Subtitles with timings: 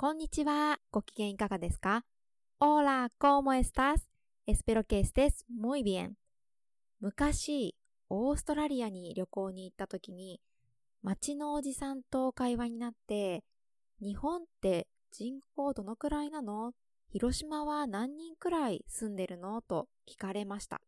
[0.00, 0.78] こんにちは。
[0.90, 2.06] ご機嫌いかがですか
[2.58, 4.08] Hola, ¿cómo estás?
[4.46, 6.14] Espero que estés muy bien.
[7.02, 7.76] 昔、
[8.08, 10.40] オーストラリアに旅行に行った時に、
[11.02, 13.44] 街のおじさんと会話になって、
[14.00, 16.72] 日本って人口どのくらいなの
[17.10, 20.80] 広島は何人くらい住んでるのと聞かれました。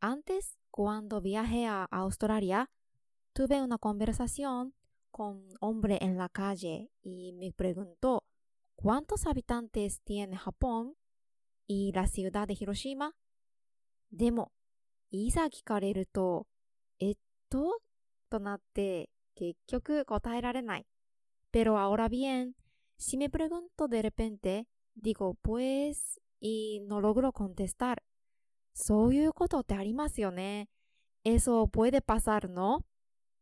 [0.00, 2.68] Antes, cuando viajé a Australia,
[3.34, 4.74] tuve una conversación
[5.10, 8.22] con un hombre en la calle y me preguntó
[8.84, 10.92] ¿Cuántos habitantes tiene Japón
[11.66, 13.12] y la ciudad de Hiroshima?
[14.12, 14.52] でも、
[15.10, 16.46] いざ聞かれると、
[17.00, 17.14] えっ
[17.48, 17.80] と
[18.28, 20.86] となって結局答えられない。
[21.50, 22.52] Pero ahora bien,
[22.98, 28.02] si me pregunto de repente, digo pues y no logro contestar.
[28.74, 30.68] そういうことってありますよね。
[31.24, 32.80] Eso puede pasar, ¿no?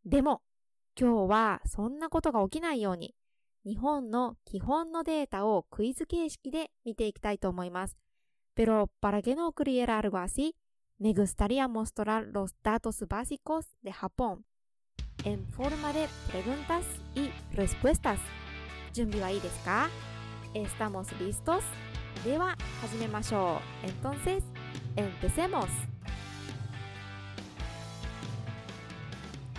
[0.04, 0.40] でも、
[0.96, 3.16] 今日はそんなことが起きないように、
[3.65, 7.97] 日本の基本のデータをクイズ形式で見ていきたいと思います。
[8.55, 10.55] Pero para que no ocurriera algo así,
[10.99, 14.45] me gustaría mostrar los datos básicos de Japón
[15.25, 16.85] en forma de preguntas
[17.15, 18.19] y respuestas.
[18.93, 19.89] 準備はいいですか
[20.53, 21.61] ¿Estamos listos?
[22.23, 23.85] では始めましょう。
[23.85, 24.41] Entonces,
[24.95, 25.67] empecemos.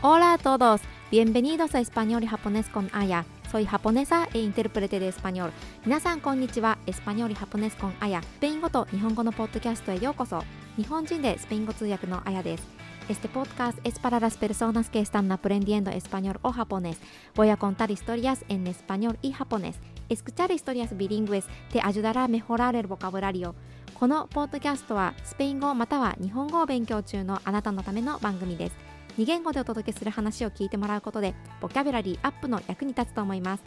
[0.03, 3.25] Hola a todos, bienvenidos a Español y Japonés con Aya.
[3.53, 5.53] Soy japonesa e intérprete de español.
[5.85, 6.79] 皆さんこんにちは。
[6.87, 8.23] エスパニョールハポネスコンアヤ。
[8.23, 10.43] スペイン語と日本語のポッドキャストへようこそ。
[10.77, 12.65] 日本人でスペイン語通訳のアヤです。
[13.09, 16.99] Este podcast es para las personas que están aprendiendo español o japonés.
[17.35, 19.77] Voy a contar historias en español y japonés.
[20.11, 23.55] Escuchar historias bilingües te ayudará a mejorar el vocabulario.
[23.95, 28.92] このポッドキャストはスペイン語または日本語を勉強中のあなたのための番組です。
[29.18, 33.64] 2言語でお届けする話を聞いてもらうことで、ボキャブラリーアップの役に立つと思います。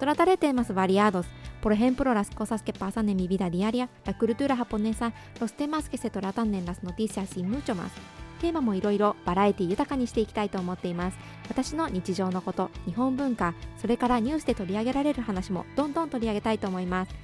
[0.00, 4.66] Trataré temas variados, por ejemplo las cosas que pasan en mi vida diaria, la cultura
[4.66, 7.92] japonesa, los temas que se tratan en las noticias y muchos más.
[8.40, 11.18] テーマもいろいろバラエティ豊かにしていきたいと思っています。
[11.48, 17.14] 私の日常のこと、日本文化、それからニュースで取り上げられる話もどんどん取り上げたいと思います。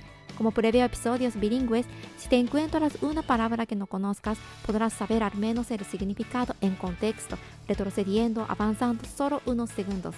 [0.42, 1.88] Como preveo episodios bilingües,
[2.18, 6.76] si te encuentras una palabra que no conozcas, podrás saber al menos el significado en
[6.76, 7.38] contexto,
[7.68, 10.16] retrocediendo, avanzando solo unos segundos.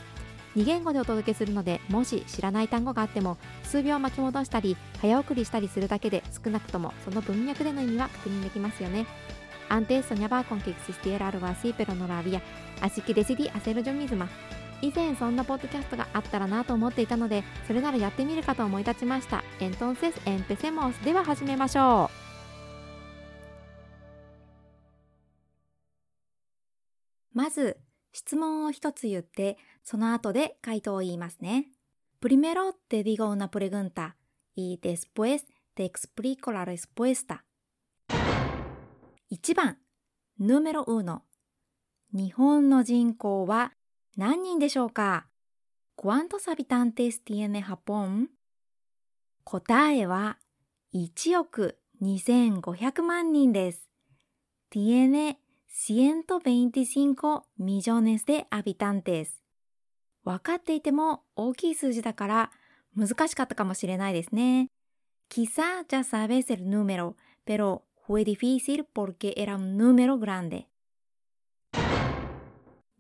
[0.55, 9.05] 2言語でお届けするのでもし知らない単語があっても数秒巻き戻したり早送りしたりするだけで少なくともその文脈での意味は確認できますよね
[9.69, 12.41] Antes soñaba con que existiera algo así pero no lo había
[12.81, 14.27] así que decidí hacerlo yo misma
[14.84, 22.24] 以前そんなポッドキャストがあったらなと思っていたのでそれならやってみるかと思い立ちました Entonces empecemos では始めましょう
[27.34, 27.78] まず
[28.12, 31.66] 質問を一つ言って、その後で回答を言いますね。
[32.22, 34.16] Primero te digo una pregunta
[34.54, 35.44] y después
[35.74, 37.44] te explico la respuesta.
[39.30, 39.78] 1番、
[40.38, 41.22] número uno。
[42.12, 43.72] 日本の人口は
[44.16, 45.26] 何人でしょうか
[45.96, 48.28] ¿Cuántos habitantes tiene Japón?
[49.44, 50.38] 答えは
[50.94, 53.88] 1億2500万人です。
[54.70, 55.38] tiene
[55.68, 59.28] 125 millones de habitantes
[60.24, 62.50] 分かっていても大きい数字だから
[62.96, 64.70] 難しかったかもしれないですね。
[65.28, 70.66] Quizá ya sabes el número, pero fue difícil porque era un número grande.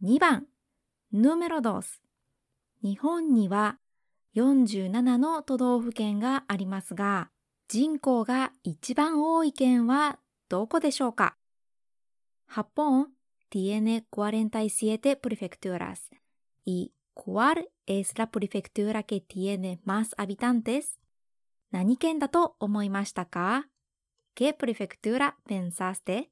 [0.02, 0.46] 2番、
[1.14, 2.00] número 2。
[2.82, 3.78] 日本には
[4.34, 7.30] 47の都道府県がありますが、
[7.68, 11.36] 人口が一番多い県はどこでしょうか
[12.50, 13.10] Japón
[13.48, 16.10] tiene 47 prefecturas.
[16.66, 20.98] ¿Y cuál es la prefectura que tiene más habitantes?
[21.70, 23.68] 何県だと思いましたか
[24.34, 26.30] ¿Qué prefectura pensaste?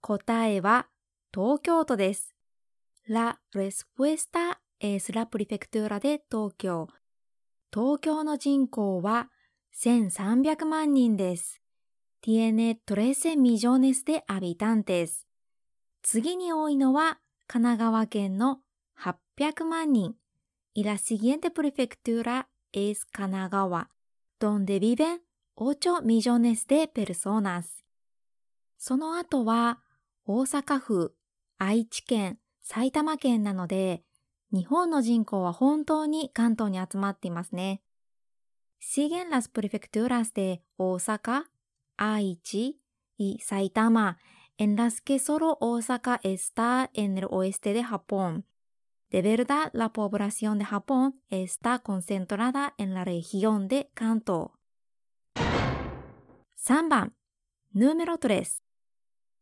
[0.00, 0.88] 答えは
[1.30, 2.37] 東京都です。
[3.10, 6.88] La respuesta es la prefectura de 東京。
[7.72, 9.30] 東京の人口は
[9.74, 11.62] 1300万人です。
[12.20, 15.24] Tiene 13 millones de habitantes。
[16.02, 18.60] 次に多いのは神奈川県の
[19.00, 20.14] 800万人。
[20.76, 23.88] Y la siguiente prefectura es Kanagawa,
[24.38, 25.20] donde viven
[25.56, 27.82] 8 millones de personas.
[28.76, 29.80] その後は
[30.26, 31.14] 大阪府、
[31.56, 32.38] 愛知県、
[32.70, 34.02] 埼玉県なので、
[34.52, 37.80] 日本の人口は本当に関東に集まっていますね。
[38.78, 41.44] シーゲンラスプレフェクトゥーラスで大阪、
[41.96, 42.76] 愛知、
[43.40, 44.18] 埼玉、
[44.58, 48.44] エンラスケソロ大阪エスターエンルオエステでハポン。
[49.08, 54.48] デベルダ・ラポブラシオンでハポン、エスタ・コンセントラダ・エンラ・レヒオンで関東。
[56.58, 57.14] 3番、
[57.72, 58.62] ヌーメロトレス。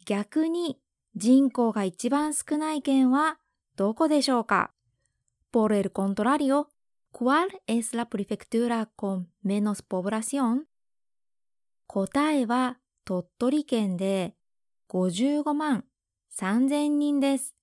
[0.04, 0.78] 逆に
[1.16, 3.38] 人口が一番少ない県は
[3.74, 4.72] どこでしょうか
[5.50, 6.68] Por el contrario,
[7.10, 10.66] ¿cuál es la prefectura con menos población?
[11.86, 12.76] 答えは
[13.06, 14.34] 鳥取県で
[14.90, 15.86] 55万
[16.38, 17.54] 3000人です。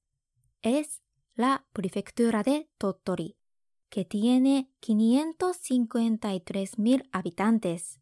[0.63, 1.03] Es
[1.37, 3.35] la prefectura de Tottori,
[3.91, 7.99] que tiene 553 mil habitantes.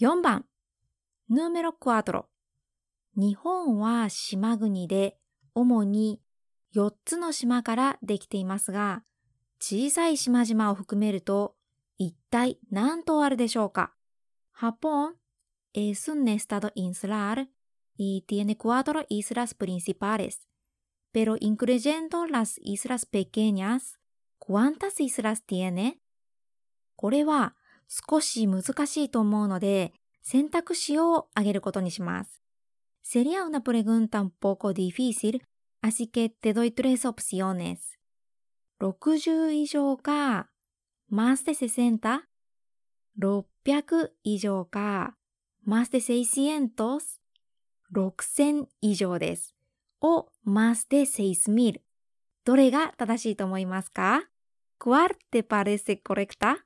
[0.00, 0.46] 4番
[1.30, 2.31] Número 4
[3.16, 5.16] 日本は島国で
[5.54, 6.20] 主に
[6.74, 9.02] 4つの島からできていますが、
[9.60, 11.54] 小さい島々を含めると
[11.98, 13.92] 一体何島あるでしょうか
[14.58, 15.14] Japón
[15.74, 17.48] es un estado insular
[17.98, 20.48] y tiene cuatro islas principales.
[21.12, 24.00] pero incluyendo las islas pequeñas,
[24.38, 25.98] ¿cuántas islas tiene?
[26.96, 27.54] これは
[27.86, 29.92] 少し難しいと思うので、
[30.22, 32.41] 選択肢を挙げることにします。
[33.02, 35.46] Sería una pregunta un poco difícil,
[35.82, 37.98] así que te doy tres opciones.
[38.78, 40.52] 60以上か、
[41.08, 42.28] más de 60?
[43.14, 45.18] 600以上か、
[45.64, 47.20] más de 600?
[47.92, 49.54] 6000以上です。
[50.00, 51.80] o más de 6000.
[52.44, 54.28] どれが正しいと思いますか
[54.78, 56.64] ¿Cuál te parece correcta?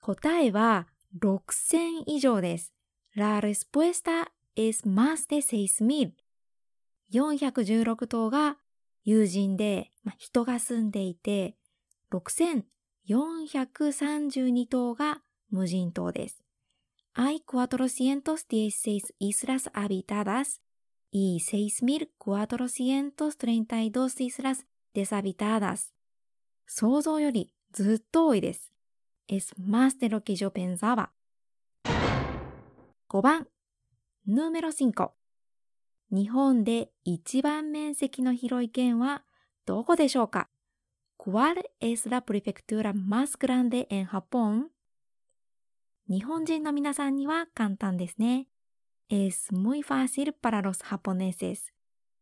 [0.00, 0.86] 答えは
[1.20, 2.72] 6000以上です。
[3.16, 6.14] La respuesta es más de 6000.
[7.10, 8.56] 416頭が
[9.04, 11.56] 友人で、まあ人が住んでいて、
[12.10, 16.42] 6432頭が無人島です。
[17.14, 20.62] Hay 416 islas habitadas
[21.10, 24.64] y 6,432 islas
[24.94, 25.92] deshabitadas.
[26.66, 28.72] 想像よりずっと多いです。
[29.28, 31.10] Es más de lo que yo pensaba.
[33.08, 33.46] 5番、
[34.28, 35.10] número 5。
[36.12, 39.24] 日本で一番面積の広い県は
[39.66, 40.48] どこでしょうか
[41.18, 44.66] ¿Cuál es la prefectura más grande en Japón?
[46.08, 48.46] 日本人の皆さんには簡単ですね。
[49.08, 51.72] es muy fácil para los japoneses.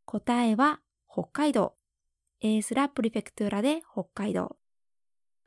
[0.06, 0.80] 答えは
[1.10, 1.74] 北海道。
[2.40, 4.56] es la prefectura de 北海道。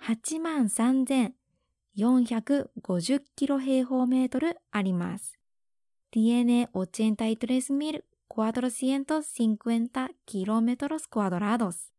[0.01, 5.42] 8万3450キロ平方メートルあります。
[6.13, 8.03] tiene 83.450
[10.27, 11.89] km2。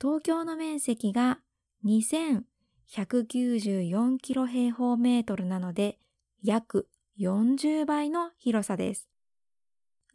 [0.00, 1.38] 東京の面積が
[1.86, 6.00] 2194キロ平方メートルなので
[6.42, 6.88] 約
[7.20, 9.08] 40倍の広さです。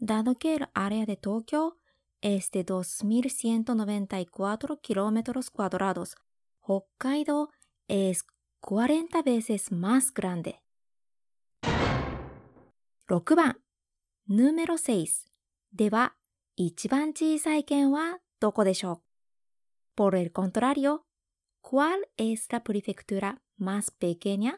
[0.01, 1.75] ダドケールアレアで東京、
[2.21, 2.65] エステ
[3.05, 6.17] 2194キロメートルスクワドラドス。
[6.61, 7.47] 北海道、
[7.87, 8.27] エース
[8.63, 10.61] 40ベースマスグランデ。
[13.09, 13.55] 6番、
[14.29, 15.29] número 6
[15.73, 16.13] では、
[16.57, 19.01] 一番小さい県はどこでしょ
[19.95, 21.05] う Por el contrario,
[21.63, 24.57] ¿cuál es la prefectura más pequeña?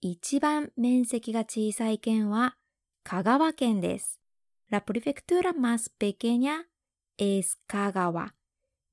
[0.00, 2.56] 一番面積が小さい県は
[3.04, 4.18] 香川県です。
[4.68, 6.64] La prefectura más pequeña
[7.16, 8.34] es 香川。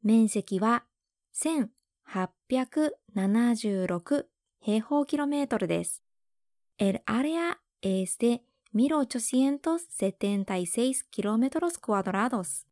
[0.04, 0.86] 面積は
[1.34, 4.26] 1876
[4.60, 6.04] 平方キロメートルです。
[6.78, 8.42] El área es de
[8.74, 12.66] 1876 kilómetros cuadrados。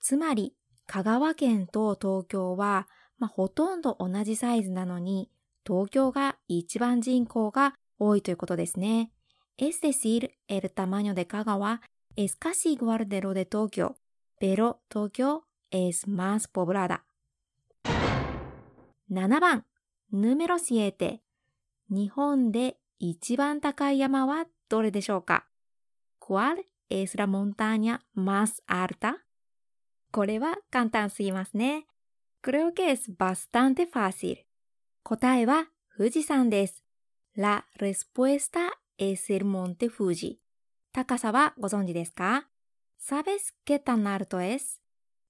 [0.00, 0.54] つまり、
[0.86, 2.88] 香川県と東京は、
[3.18, 5.30] まあ、ほとんど同じサイズなのに、
[5.66, 9.10] 東京が一番人口が多いということですね。
[9.56, 11.80] Es decir, el tamaño de Kagawa
[12.16, 13.96] es casi igual de lo de Tokio,
[14.38, 17.04] pero Tokio es más poblada.
[19.10, 19.64] 7番、
[20.12, 21.22] ヌメロシエテ。
[21.88, 25.46] 日本で一番高い山はどれでしょうか
[26.20, 29.16] ¿Cuál es la montaña más alta?
[30.10, 31.86] これは簡単すぎますね。
[32.42, 34.38] Creo que es bastante fácil.
[35.02, 36.84] 答えは富士山です。
[37.36, 40.38] La respuesta es el monte Fuji.
[40.92, 42.46] 高さはご存知ですか
[43.00, 44.80] ¿Sabes qué tan alto es?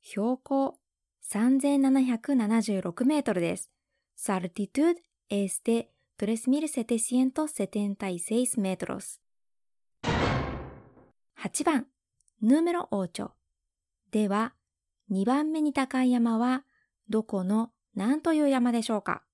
[0.02, 0.78] 標高
[1.22, 3.70] 3776メートルです。
[4.16, 4.96] Su altitud
[5.30, 9.20] es de 3776 metros.
[11.36, 11.86] 8番、
[12.42, 13.30] número 8
[14.12, 14.54] では、
[15.10, 16.64] 2番目に高い山は
[17.08, 19.24] どこの何という山でしょうか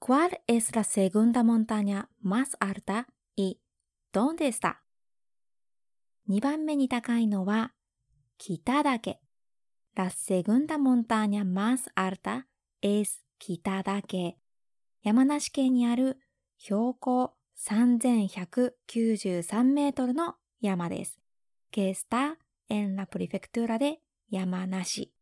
[0.00, 3.06] ¿Cuál es la segunda montaña más alta
[3.36, 3.58] y
[4.12, 4.82] dónde está?
[6.28, 7.72] 2番目に高いのは
[8.38, 9.20] 北岳。
[9.96, 12.46] La segunda montaña más alta
[12.82, 14.36] es 北岳。
[15.04, 16.18] 山梨県にある
[16.56, 21.20] 標高3193メートルの山です。
[21.70, 22.38] ケスタ
[22.70, 23.98] en la prefectura de
[24.30, 25.12] 山梨。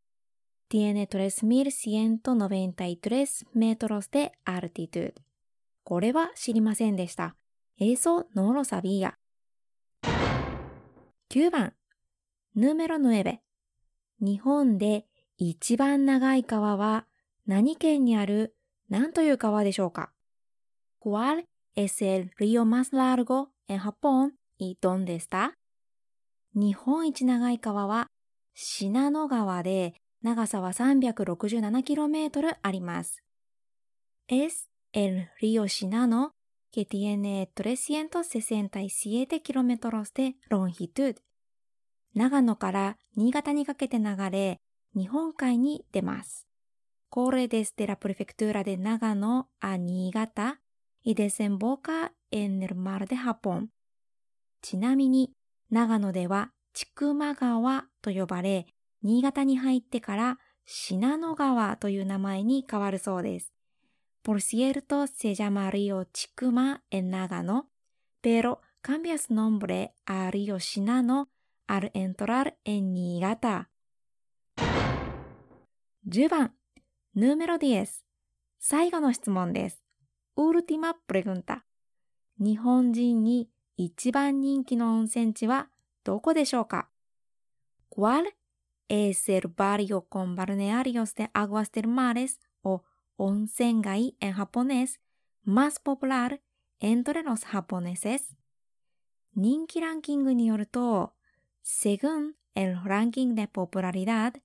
[0.70, 5.14] tiene 3193メートルで altitude。
[5.82, 7.34] これは知りませんでした。
[7.76, 9.14] eso no lo sabía。
[11.28, 11.72] 9番、
[12.54, 13.40] ヌーメロノエベ。
[14.20, 15.06] 日本で
[15.38, 17.08] 一番長い川は
[17.48, 18.54] 何県にある
[18.88, 20.12] 何という川でしょうか
[21.00, 25.54] ¿Cuál es el río más largo en Japón y dónde está?
[26.54, 28.08] 日本一長い川は
[28.54, 33.22] 信濃川で長さは 367km あります。
[34.28, 36.30] Es el río Shinano
[36.72, 41.16] que tiene 367km de longitud.
[42.14, 44.60] 長野から新潟にかけて流れ、
[44.94, 46.46] 日本海に出ます。
[47.12, 50.62] Corre desde la prefectura de Nagano a Niigata
[51.02, 53.70] y desemboca en el mar de Japón.
[54.62, 55.34] ちなみに、
[55.70, 58.66] 長野では千曲川と呼ばれ、
[59.02, 63.52] 新潟に入ってから信濃川という名前に変わるそうです。
[64.24, 67.68] Por cierto, se llama río Chikuma en Nagano,
[68.22, 71.28] pero cambia su nombre a río Shinano
[71.66, 73.68] al entrar en Niigata.
[76.08, 76.61] 10番
[77.14, 78.06] ヌーメロディエス。
[78.58, 79.82] 最後の質問です。
[80.34, 81.62] ウルティマプレグンタ。
[82.38, 85.68] 日本人に一番人気の温泉地は
[86.04, 86.88] どこでしょうか
[87.90, 88.32] ¿Cuál
[88.88, 92.82] es el barrio con balnearios de aguas termales o
[93.18, 94.98] onsengai en japonés
[95.44, 96.40] más popular
[96.80, 98.34] entre los japoneses?
[99.36, 101.12] 人気ランキングによると、
[101.62, 104.40] según el ranking de popularidad,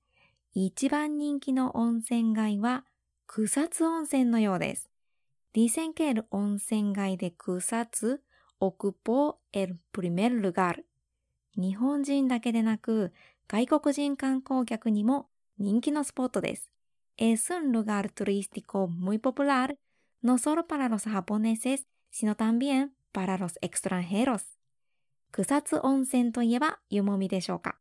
[0.59, 2.83] 一番人気の温泉街は
[3.27, 4.89] 草津温泉のようです。
[5.53, 5.93] Dicen
[6.31, 8.21] 温泉街で草津
[8.59, 10.81] ocupó el primer lugar。
[11.55, 13.13] 日本人だけでなく
[13.47, 15.27] 外国人観光客にも
[15.59, 16.71] 人気のスポットです。
[17.19, 19.77] Es un lugar turístico muy popular,
[20.23, 24.57] no solo para los japoneses, sino también para los extranjeros。
[25.31, 27.77] 草津温泉といえば湯もみでしょうか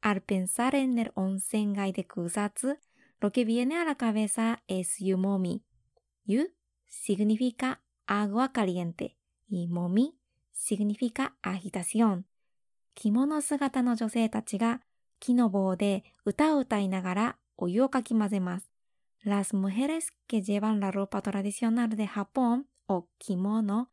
[0.00, 2.78] Al pensar en el onsengai de Kusatsu,
[3.20, 5.62] lo que viene a la cabeza es yumomi.
[6.24, 6.48] Yu
[6.86, 9.16] significa agua caliente
[9.48, 10.14] y momi
[10.52, 12.24] significa agitación.
[12.94, 14.80] 着物姿の女性たちが
[15.20, 18.70] 木の棒で歌を歌いながらお湯をかき混ぜます。
[19.24, 23.88] Las mujeres que llevan la ropa tradicional de Japón o kimono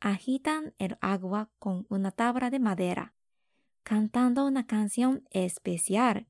[0.00, 3.12] agitan el agua con una tabla de madera.
[3.86, 6.26] Cantando una canción especial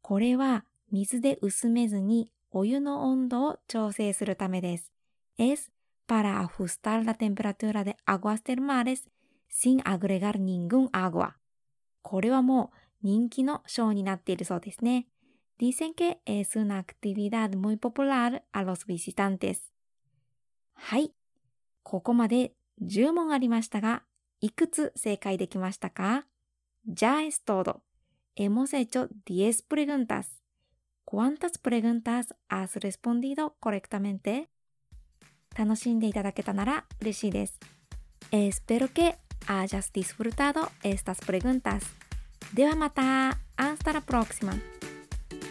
[0.00, 4.92] これは水で薄めずにお湯の温度を調整するためです。
[5.36, 5.70] es
[6.06, 9.10] para ajustar la temperatura de aguas termales
[9.50, 11.32] sin agregar ningún agua
[12.00, 15.06] これはもう人気のショーになっているそうですね。
[15.58, 19.58] Dicen que es una actividad muy popular a los visitantes
[20.72, 21.12] はい。
[21.82, 24.02] ここまで10問ありましたが、
[24.40, 26.26] いくつ正解できましたか
[26.85, 27.83] Ya es todo.
[28.35, 30.41] Hemos hecho 10 preguntas.
[31.05, 34.49] ¿Cuántas preguntas has respondido correctamente?
[35.57, 37.59] 楽しんでいただけたなら嬉しいです。
[38.31, 39.15] Espero que
[39.47, 41.81] hayas disfrutado estas preguntas.
[42.53, 44.53] ではまた Hasta la próxima.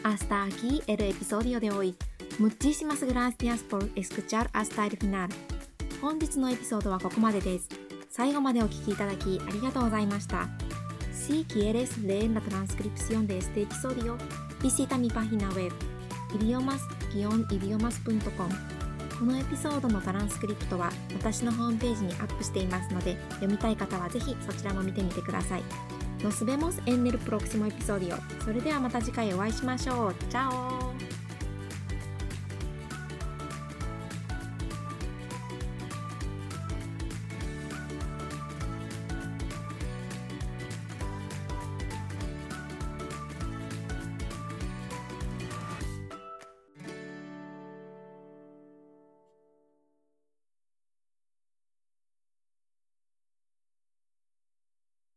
[0.02, 1.94] Hasta aquí el episodio de hoy.
[2.38, 5.28] Muchísimas gracias por escuchar hasta el final.
[6.00, 7.68] 本日のエピソードはここまでです。
[8.08, 10.48] 最後までお聴きいただきありがとうございました。
[11.27, 14.15] Si quieres leer la transcripción de este episodio,
[14.61, 15.71] visita mi página web
[16.35, 18.49] idiomas-idiomas.com
[19.17, 25.63] このエピソードのトランスクリプトは私のホームページにアップしていますので読みたい方はぜひそちらも見てみてください。
[26.19, 28.19] Nos vemos en el próximo episodio.
[28.43, 30.15] それではまた次回お会いしましょう。
[30.29, 31.14] チャオ